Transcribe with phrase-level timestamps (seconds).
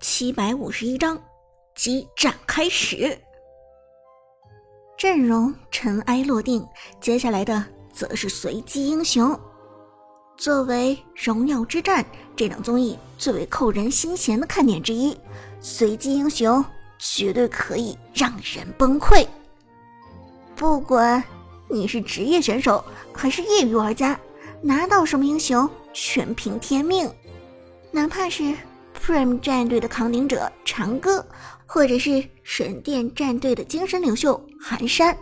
[0.00, 1.20] 七百五十一章，
[1.74, 3.18] 激战开始。
[4.96, 6.64] 阵容尘埃落定，
[7.00, 9.38] 接下来的则是随机英雄。
[10.36, 12.04] 作为《荣耀之战》
[12.36, 15.18] 这档综艺最为扣人心弦的看点之一，
[15.60, 16.64] 随机英雄
[16.96, 19.26] 绝对可以让人崩溃。
[20.54, 21.22] 不管
[21.68, 24.18] 你是职业选手还是业余玩家，
[24.62, 27.12] 拿到什么英雄全凭天命，
[27.90, 28.54] 哪怕是
[29.08, 31.24] Prime 战队的扛鼎者长歌，
[31.64, 35.16] 或者是神殿战队的精神领袖寒山，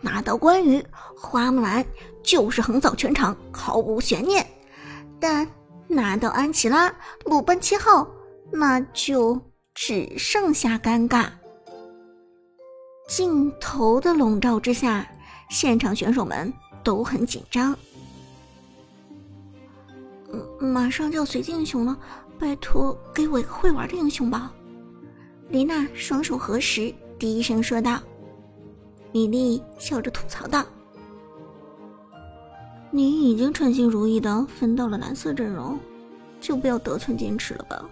[0.00, 0.84] 拿到关羽、
[1.16, 1.86] 花木兰
[2.24, 4.44] 就是横扫全场，毫无悬念。
[5.20, 5.46] 但
[5.86, 6.92] 拿到安琪拉、
[7.24, 8.04] 鲁班七号，
[8.50, 9.40] 那就
[9.74, 11.28] 只剩下尴尬。
[13.06, 15.08] 镜头的笼罩之下，
[15.48, 16.52] 现场选手们
[16.82, 17.76] 都很紧张。
[20.58, 21.96] 马上就要随机英雄了，
[22.40, 24.50] 拜托给我一个会玩的英雄吧！
[25.50, 28.00] 丽娜双手合十，低声说道。
[29.12, 30.64] 米莉笑着吐槽道
[32.90, 35.78] ：“你已经称心如意的分到了蓝色阵容，
[36.40, 37.84] 就不要得寸进尺了吧？”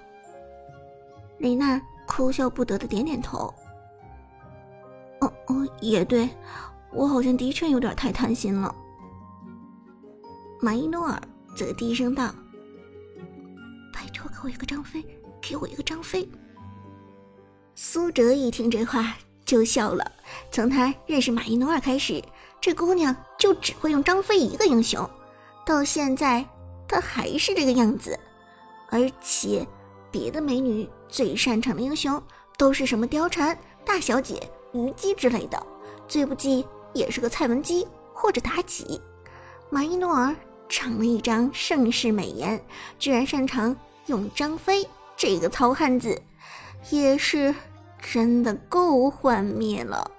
[1.39, 3.53] 雷娜哭笑不得的点点头。
[5.21, 6.29] 哦哦，也对，
[6.93, 8.75] 我好像的确有点太贪心了。
[10.61, 11.21] 马伊诺尔
[11.55, 12.33] 则低声道：“，
[14.39, 15.05] 给我一个张飞，
[15.43, 16.29] 给我一个张飞。”
[17.75, 20.13] 苏哲一听这话就笑了。
[20.53, 22.23] 从他认识马伊诺尔开始，
[22.61, 25.09] 这姑娘就只会用张飞一个英雄，
[25.67, 26.45] 到现在
[26.87, 28.19] 她还是这个样子。
[28.91, 29.67] 而且，
[30.11, 32.23] 别的美女最擅长的英雄
[32.57, 34.49] 都是什么貂蝉、大小姐。
[34.73, 35.67] 虞姬之类的，
[36.07, 39.01] 最不济也是个蔡文姬或者妲己。
[39.71, 40.37] 马伊诺尔
[40.69, 42.63] 长了一张盛世美颜，
[42.99, 43.75] 居然擅长
[44.09, 46.21] 用张飞这个糙汉子，
[46.91, 47.55] 也是
[48.01, 50.11] 真的够幻灭了。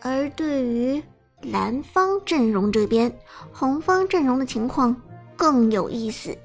[0.00, 1.02] 而对于
[1.42, 3.12] 蓝方阵容这边，
[3.52, 4.94] 红方阵容的情况
[5.36, 6.36] 更有意思。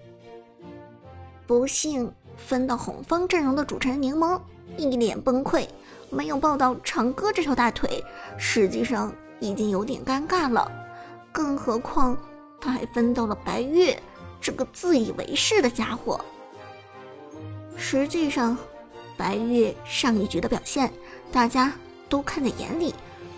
[1.46, 4.40] 不幸分到红方阵容的主持人柠檬。
[4.78, 5.66] 一脸崩溃，
[6.10, 8.04] 没有抱到长歌这条大腿，
[8.38, 10.70] 实际上已经有点尴尬了。
[11.32, 12.18] 更何况
[12.60, 13.98] 他还分到了白月
[14.46, 16.24] 这个自以为是的家伙。
[17.76, 18.56] 实际上，
[19.18, 20.94] 白月上一局的表现，
[21.32, 21.74] 大家
[22.08, 22.94] 都看在眼里。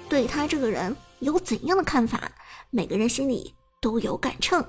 [0.10, 2.30] 对他这个人有怎样的看法，
[2.72, 4.62] 每个人心里都有杆秤。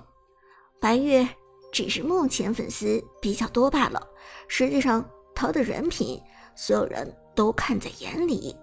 [0.79, 1.29] 白月
[1.73, 4.01] 只是目前粉丝比较多罢了，
[4.47, 6.23] 实际上他的人品。
[6.55, 8.55] 所有人都看在眼里，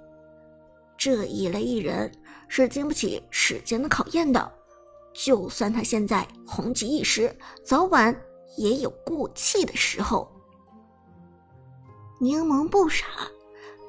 [0.98, 2.10] 这一类艺人
[2.48, 4.50] 是经不起时间的考验的。
[5.16, 7.34] 就算他现在红极一时，
[7.64, 8.16] 早晚
[8.58, 10.30] 也有过气的时候。
[12.20, 13.06] 柠檬不傻，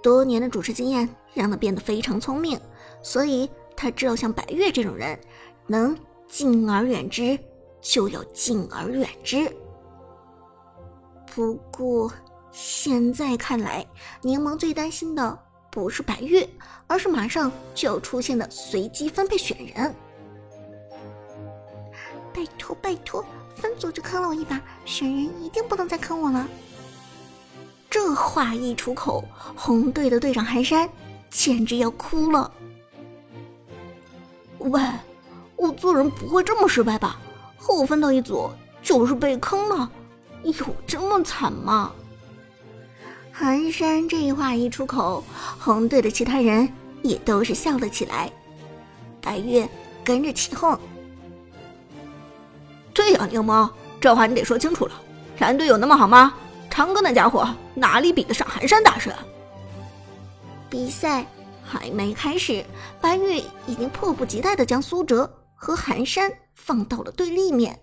[0.02, 2.60] 多年的主持经验让他变得非常聪明，
[3.02, 5.18] 所以他知道像白月这种人，
[5.66, 5.98] 能
[6.28, 7.38] 敬而远之，
[7.80, 9.54] 就要敬而远之。
[11.34, 12.10] 不过。
[12.58, 13.86] 现在看来，
[14.22, 15.38] 柠檬最担心的
[15.70, 16.48] 不是白月，
[16.86, 19.94] 而是马上就要出现的随机分配选人。
[22.36, 23.24] 拜托拜托，
[23.54, 26.46] 分组就坑了我一把，选人一定不能再坑我了。
[27.88, 29.24] 这话一出口，
[29.54, 30.86] 红队的队长寒山
[31.30, 32.52] 简直要哭了。
[34.58, 34.82] 喂，
[35.56, 37.18] 我做人不会这么失败吧？
[37.56, 38.50] 和我分到一组
[38.82, 39.90] 就是被坑了，
[40.42, 40.52] 有
[40.86, 41.90] 这么惨吗？
[43.32, 45.24] 寒山这话一出口，
[45.58, 46.70] 红队的其他人
[47.02, 48.30] 也都是笑了起来。
[49.22, 49.66] 白月
[50.04, 50.78] 跟着起哄
[52.96, 53.70] ：“对呀，柠檬，
[54.00, 55.00] 这话你得说清楚了。
[55.38, 56.34] 蓝队有那么好吗？
[56.70, 59.14] 长歌那家伙哪里比得上寒山大神？”
[60.68, 61.24] 比赛
[61.62, 62.64] 还没开始，
[63.00, 67.78] 白月已经迫不及待的将苏哲和寒山放到了对立面。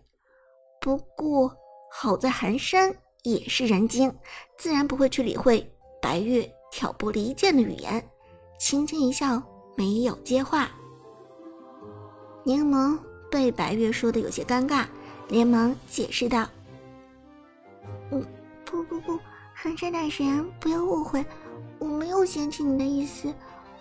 [0.81, 1.55] 不过
[1.91, 2.93] 好在寒山。
[3.23, 4.13] 也是人精，
[4.57, 5.65] 自然不会去理会
[6.01, 8.05] 白月挑拨离间的语言，
[8.59, 9.41] 轻轻一笑，
[9.77, 10.69] 没有接话。
[12.43, 12.99] 柠檬
[13.31, 14.85] 被白月说的有些尴尬，
[15.33, 16.47] 连忙解释道
[18.13, 18.23] ：“嗯，
[18.63, 19.19] 不不不，
[19.51, 21.25] 寒山大神，不要误会，
[21.79, 23.33] 我没有嫌弃你的意思，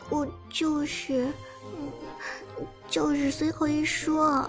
[0.08, 1.26] 我就是，
[1.66, 1.92] 嗯，
[2.88, 4.48] 就是随口一说。”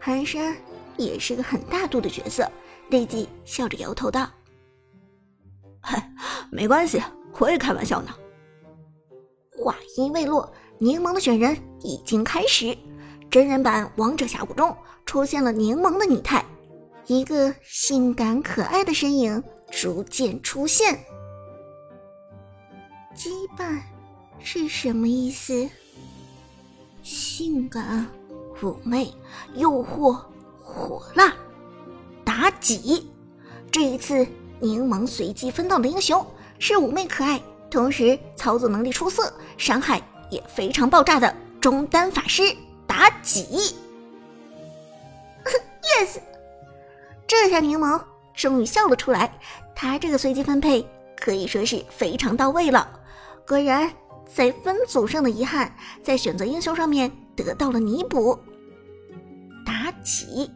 [0.00, 0.56] 寒山
[0.96, 2.50] 也是个很大度的角色。
[2.90, 4.28] 立即笑着摇头道
[5.80, 6.12] ：“嗨，
[6.50, 7.00] 没关系，
[7.38, 8.12] 我也开玩笑呢。”
[9.62, 12.76] 话音未落，柠檬的选人已经开始。
[13.30, 16.44] 真人版《王者峡谷》中出现了柠檬的拟态，
[17.06, 20.98] 一个性感可爱的身影逐渐出现。
[23.14, 23.28] 羁
[23.58, 23.80] 绊
[24.38, 25.68] 是什么意思？
[27.02, 28.06] 性感、
[28.58, 29.12] 妩媚、
[29.54, 30.18] 诱惑、
[30.62, 31.34] 火辣、
[32.24, 33.10] 妲己。
[33.70, 34.26] 这一次，
[34.58, 36.24] 柠檬随机分到的英雄
[36.58, 37.40] 是妩媚可爱，
[37.70, 42.42] 同时操作能力出色，伤害也非常爆炸的中单法师
[42.88, 43.76] 妲己。
[46.00, 46.18] Yes，
[47.26, 48.02] 这下柠檬
[48.34, 49.32] 终于笑了出来。
[49.74, 50.84] 他这个随机分配
[51.16, 52.88] 可以说是非常到位了。
[53.46, 53.90] 果然，
[54.26, 58.38] 在分组上的遗憾，在选择英雄上面得到了弥补。
[59.64, 60.50] 妲己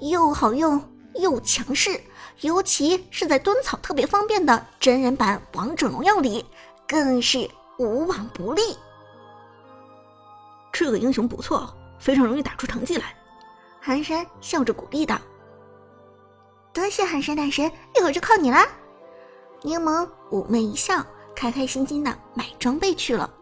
[0.00, 0.80] 又好用
[1.14, 2.00] 又强势，
[2.40, 6.44] 尤其是在蹲草特别方便的真人版《王者荣耀》里，
[6.88, 8.62] 更是无往不利。
[10.74, 13.14] 这个英雄不错，非常容易打出成绩来。
[13.80, 15.16] 寒山笑着鼓励道
[16.74, 18.58] ：“多谢寒山大神，一会儿就靠你了。”
[19.62, 23.32] 柠檬妩媚一笑，开开心心的买装备去了。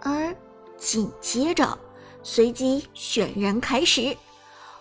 [0.00, 0.34] 而
[0.76, 1.78] 紧接着，
[2.24, 4.16] 随机选人开始。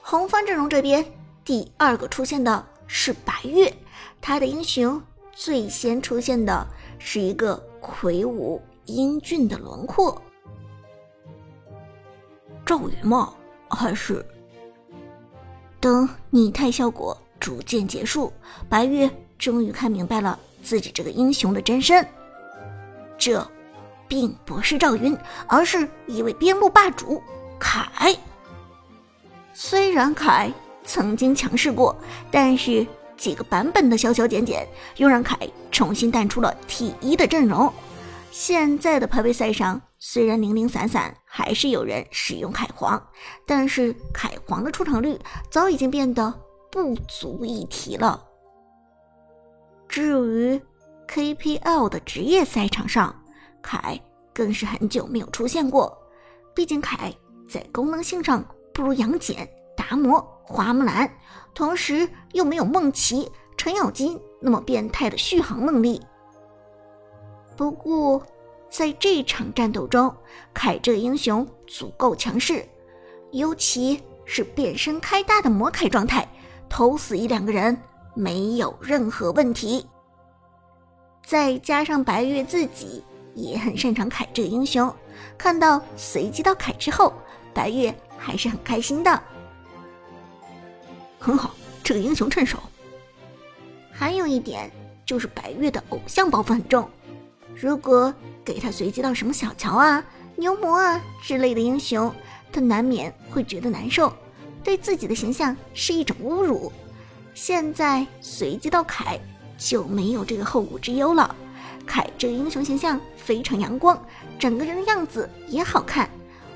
[0.02, 1.06] 红方阵容这边，
[1.46, 3.72] 第二个出现的是白月，
[4.20, 5.00] 他的英雄
[5.32, 10.20] 最先出现的是一个魁梧英俊的轮廓，
[12.72, 13.34] 赵云吗？
[13.68, 14.26] 还是
[15.82, 18.32] 等拟态效果逐渐结束，
[18.70, 22.08] 白月终于看明白了自己这个英雄的真身。
[23.18, 23.46] 这，
[24.08, 27.22] 并不是赵云，而是一位边路霸主
[27.60, 28.16] 凯。
[29.54, 30.50] 虽然凯
[30.86, 31.94] 曾经强势过，
[32.32, 32.88] 但是
[33.18, 34.66] 几个版本的小小减减，
[34.96, 35.38] 又让凯
[35.72, 37.70] 重新淡出了 T 一的阵容。
[38.32, 39.80] 现在的排位赛上。
[40.04, 43.00] 虽然零零散散还是有人使用凯皇，
[43.46, 45.16] 但是凯皇的出场率
[45.52, 46.34] 早已经变得
[46.72, 48.26] 不足一提了。
[49.88, 50.60] 至于
[51.08, 53.16] KPL 的职业赛场上，
[53.62, 54.02] 凯
[54.34, 55.96] 更是很久没有出现过。
[56.56, 57.14] 毕竟凯
[57.48, 58.44] 在功能性上
[58.74, 61.08] 不如杨戬、达摩、花木兰，
[61.54, 66.02] 同时又没有梦琪、程咬金那么变态的续航能力。
[67.62, 68.26] 不过。
[68.72, 70.12] 在这场战斗中，
[70.52, 72.66] 凯这个英雄足够强势，
[73.32, 76.28] 尤其是变身开大的魔凯状态，
[76.68, 77.78] 偷死一两个人
[78.16, 79.86] 没有任何问题。
[81.24, 83.04] 再加上白月自己
[83.36, 84.92] 也很擅长凯这个英雄，
[85.38, 87.14] 看到随机到凯之后，
[87.54, 89.22] 白月还是很开心的。
[91.20, 91.52] 很好，
[91.84, 92.58] 这个英雄趁手。
[93.92, 94.72] 还有一点
[95.06, 96.90] 就是白月的偶像包袱很重，
[97.56, 98.14] 如果。
[98.44, 100.04] 给他随机到什么小乔啊、
[100.36, 102.12] 牛魔啊之类的英雄，
[102.52, 104.12] 他难免会觉得难受，
[104.64, 106.74] 对自己的形象是一种侮辱。
[107.36, 109.20] 现在随机到凯
[109.60, 111.36] 就没有这个后顾之忧了。
[111.86, 114.04] 凯这个英雄形象非常阳光，
[114.40, 116.10] 整个人的样子也好看，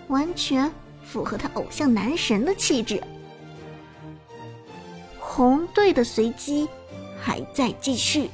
[0.08, 0.70] 完全
[1.04, 3.02] 符合他偶像男神的气质。
[5.20, 6.68] 红队的随机
[7.22, 8.32] 还在继续，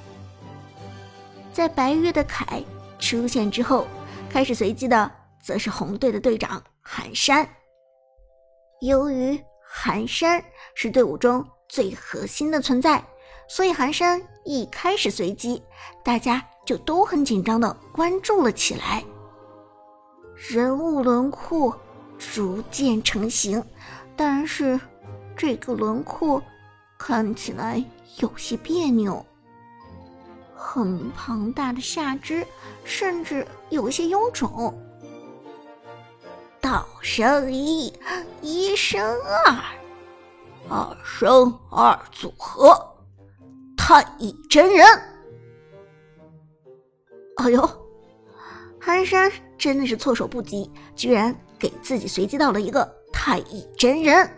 [1.52, 2.64] 在白月的凯。
[3.00, 3.88] 出现之后，
[4.30, 5.12] 开始随机的
[5.42, 7.48] 则是红队的队长寒山。
[8.82, 10.44] 由于寒山
[10.76, 13.04] 是队伍中最核心的存在，
[13.50, 15.64] 所以寒山一开始随机，
[16.04, 19.04] 大家就都很紧张的关注了起来。
[20.36, 21.76] 人物轮廓
[22.20, 23.64] 逐渐成型，
[24.16, 24.80] 但是
[25.36, 26.42] 这个轮廓
[27.00, 27.84] 看起来
[28.18, 29.26] 有些别扭。
[30.62, 32.46] 很庞大的下肢，
[32.84, 34.80] 甚至有一些臃肿。
[36.62, 37.92] 道生一，
[38.42, 39.04] 一生
[39.46, 39.58] 二，
[40.70, 42.80] 二生二组合，
[43.76, 44.86] 太乙真人。
[47.38, 47.68] 哎呦，
[48.80, 54.30] 寒山真的是措手不及，居然给自己随机到了一个太乙真人。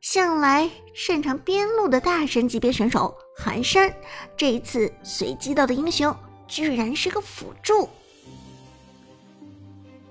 [0.00, 3.94] 向来擅长边路的大神级别选手寒山，
[4.34, 6.14] 这一次随机到的英雄
[6.48, 7.88] 居然是个辅助。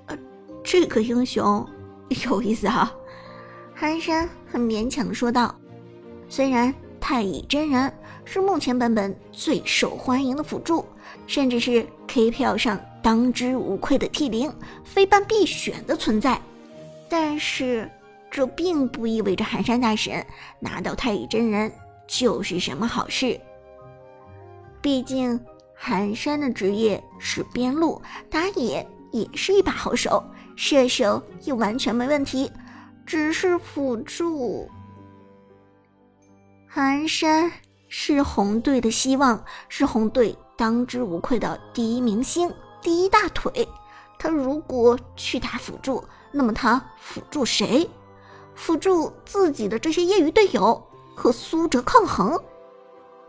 [0.06, 0.18] 呃，
[0.64, 1.68] 这个英雄
[2.28, 2.94] 有意思啊！
[3.74, 5.54] 寒山很勉强的说道。
[6.30, 7.92] 虽然太乙真人
[8.24, 10.86] 是目前版本最受欢迎的辅助，
[11.26, 14.54] 甚至是 K 票上当之无愧的 T 零，
[14.84, 16.40] 非办必选的存在，
[17.10, 17.90] 但是。
[18.32, 20.26] 这并不意味着寒山大神
[20.60, 21.72] 拿到太乙真人
[22.08, 23.40] 就是什么好事。
[24.82, 25.40] 毕竟
[25.76, 30.24] 寒山的职业是边路打野，也是一把好手，
[30.56, 32.52] 射手也完全没问题。
[33.06, 34.68] 只是辅助，
[36.68, 37.52] 寒山
[37.88, 43.68] 是红队的希望，是红队当之无愧的第一明星、第一大腿。
[44.18, 47.88] 他如果去打辅助，那么他辅助谁？
[48.56, 50.82] 辅助自己的这些业余队友
[51.16, 52.38] 和苏哲抗衡？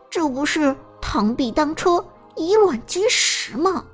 [0.09, 2.03] 这不是螳臂当车，
[2.35, 3.85] 以卵击石吗？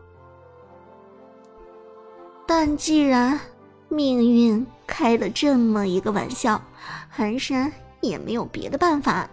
[2.45, 3.39] 但既然
[3.87, 6.61] 命运开了这么一个玩笑，
[7.09, 7.71] 寒山
[8.01, 9.29] 也没有别的办法。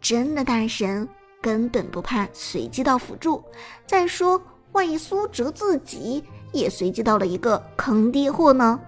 [0.00, 1.08] 真的大神
[1.40, 3.42] 根本不怕随机到辅助。
[3.86, 4.40] 再说，
[4.72, 8.80] 万一苏哲自己也随机到了一个坑爹货呢？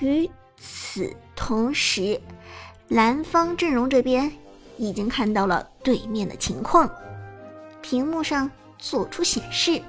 [0.00, 2.20] 与此同时，
[2.88, 4.30] 蓝方阵容这边
[4.76, 6.88] 已经看到了对面的情况，
[7.80, 9.82] 屏幕上做出显示。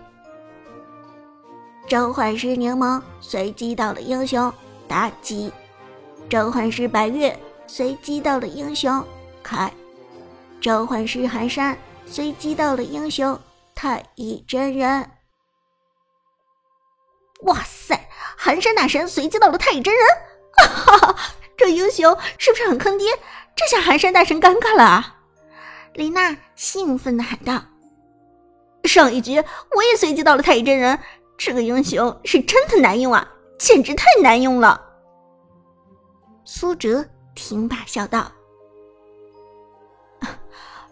[1.88, 4.52] 召唤师柠檬随机到了英雄
[4.90, 5.52] 妲己，
[6.30, 7.38] 召唤师白月
[7.68, 9.06] 随机到了英雄
[9.44, 9.72] 凯，
[10.60, 13.40] 召唤师寒山随机到了英雄
[13.76, 15.12] 太乙真人。
[17.42, 20.04] 哇塞，寒山大神随机到了太乙真人！
[20.58, 21.16] 哈哈，
[21.58, 23.08] 这英雄是不是很坑爹？
[23.56, 25.16] 这下寒山大神尴尬了啊！
[25.94, 27.64] 李娜兴奋的喊道
[28.84, 31.00] ：“上一局我也随机到了太乙真人。”
[31.38, 34.82] 这个英雄是真的难用啊，简直太难用了。
[36.46, 38.32] 苏哲听罢笑道：“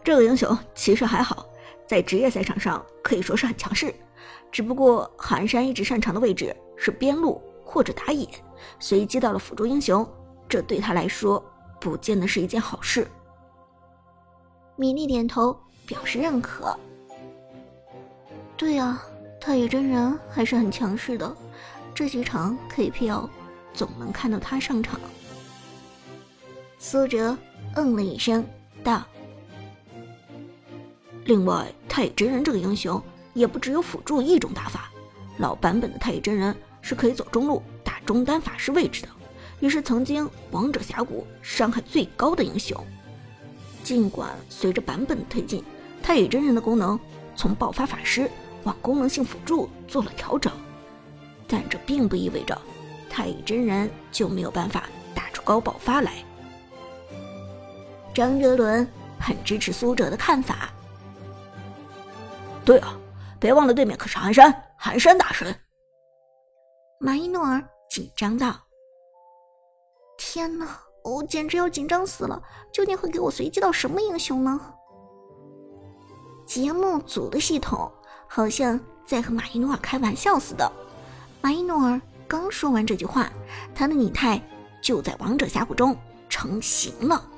[0.03, 1.45] 这个英雄其实还好，
[1.87, 3.93] 在职业赛场上可以说是很强势。
[4.51, 8.27] 只不过寒山一直擅长的位置是边路或者打野，
[8.79, 10.05] 随机到了辅助英雄，
[10.53, 11.43] 这对他来说
[11.79, 13.07] 不见得是一件好事。”
[14.77, 16.77] 米莉点头表示认可。
[18.55, 19.03] 对啊。
[19.41, 21.35] 太乙真人还是很强势的，
[21.93, 23.27] 这几场 KPL
[23.73, 24.97] 总能看到他上场。
[26.79, 27.37] 苏哲
[27.75, 28.45] 嗯了一声，
[28.81, 29.03] 道
[31.27, 34.89] ：“另外，太乙真人这个英雄也不只有辅助一种打法，
[35.39, 39.09] 老版本的太乙真人是可以走中路打中单法师位置的，
[39.59, 42.77] 也是曾经王者峡谷伤害最高的英雄。
[43.83, 45.63] 尽管随着版本的推进，
[46.01, 46.99] 太乙真人的功能
[47.35, 48.29] 从爆发法师。”
[48.63, 50.49] 往功能性辅助做了调整，
[51.49, 52.57] 但这并不意味着
[53.09, 56.13] 太乙真人就没有办法打出高爆发来。
[58.13, 58.87] 张哲伦
[59.19, 60.69] 很支持苏哲的看法。
[62.63, 62.97] 对啊，
[63.37, 65.53] 别忘了对面可是寒山，寒山大神。
[67.01, 68.57] 马伊诺尔紧张道
[70.33, 72.41] ：“天哪，我简直要紧张死了！
[72.71, 74.59] 究竟会给我随机到什么英雄呢？”
[76.43, 77.91] 节目组的系统。
[78.25, 80.71] 好像在和马伊诺尔开玩笑似的。
[81.39, 83.31] 马伊诺尔刚说完这句话，
[83.75, 84.41] 他的拟态
[84.81, 85.95] 就在王者峡谷中
[86.27, 87.29] 成型了，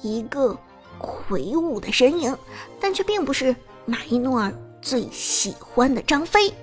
[0.00, 0.56] 一个
[0.96, 2.38] 魁梧的身影，
[2.78, 6.54] 但却并不是马伊诺尔最喜欢的张飞。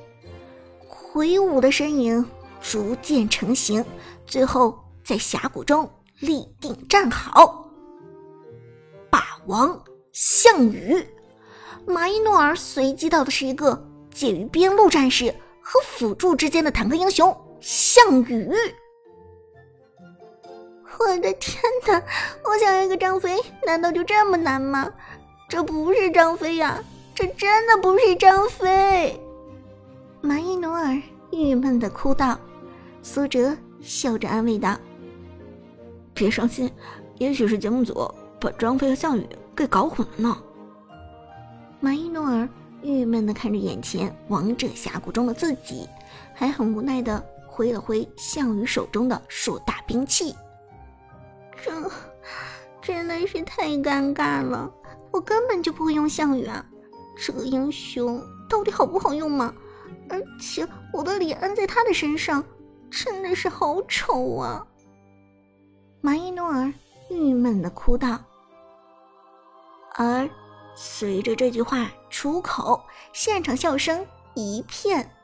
[0.88, 2.26] 魁梧的身影
[2.62, 3.84] 逐渐成型，
[4.26, 7.72] 最后在峡谷中立定站好。
[9.10, 11.08] 霸王项羽。
[11.86, 18.52] 马伊诺尔随机到的是一个介于边路战士和辅助之间的坦克英雄项羽。
[21.00, 22.04] 我的天哪！
[22.44, 24.92] 我想要一个张飞，难道就这么难吗？
[25.48, 26.84] 这不是张飞呀，
[27.16, 29.18] 这真的不是张飞！
[30.20, 32.38] 马伊诺尔郁闷的哭道。
[33.02, 34.76] 苏哲笑着安慰道
[36.18, 36.70] ：“别伤心，
[37.20, 40.38] 也许是节目组把张飞和项羽给搞混了呢。”
[41.80, 42.50] 马伊诺尔
[42.82, 45.88] 郁闷的看着眼前王者峡谷中的自己，
[46.34, 50.36] 还很无奈的挥了挥项羽手中的硕大兵器。
[51.64, 51.72] 这
[52.82, 54.72] 真的是太尴尬了，
[55.12, 56.66] 我根本就不会用项羽啊！
[57.16, 59.54] 这个英雄到底好不好用吗？
[60.10, 62.44] 而且我的脸摁在他的身上，
[62.90, 64.66] 真的是好丑啊！
[66.08, 66.74] 马伊诺尔
[67.10, 68.18] 郁闷的哭道，
[69.96, 70.30] 而。
[70.74, 75.17] 随着这句话出口，现场笑声一片。